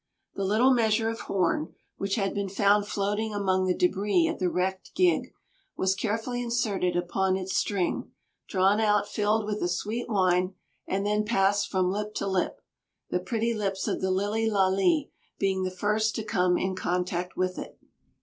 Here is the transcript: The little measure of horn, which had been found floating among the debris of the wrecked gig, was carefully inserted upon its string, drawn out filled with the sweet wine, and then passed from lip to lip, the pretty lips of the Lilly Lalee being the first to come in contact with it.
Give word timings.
The 0.33 0.43
little 0.45 0.73
measure 0.73 1.09
of 1.09 1.19
horn, 1.19 1.75
which 1.97 2.15
had 2.15 2.33
been 2.33 2.49
found 2.49 2.87
floating 2.87 3.35
among 3.35 3.67
the 3.67 3.77
debris 3.77 4.25
of 4.27 4.39
the 4.39 4.49
wrecked 4.49 4.95
gig, 4.95 5.31
was 5.77 5.93
carefully 5.93 6.41
inserted 6.41 6.95
upon 6.95 7.37
its 7.37 7.55
string, 7.55 8.09
drawn 8.47 8.79
out 8.81 9.07
filled 9.07 9.45
with 9.45 9.59
the 9.59 9.67
sweet 9.67 10.09
wine, 10.09 10.55
and 10.87 11.05
then 11.05 11.23
passed 11.23 11.69
from 11.69 11.91
lip 11.91 12.15
to 12.15 12.25
lip, 12.25 12.61
the 13.11 13.19
pretty 13.19 13.53
lips 13.53 13.87
of 13.87 14.01
the 14.01 14.09
Lilly 14.09 14.49
Lalee 14.49 15.11
being 15.37 15.61
the 15.61 15.69
first 15.69 16.15
to 16.15 16.23
come 16.23 16.57
in 16.57 16.75
contact 16.75 17.37
with 17.37 17.59
it. 17.59 17.77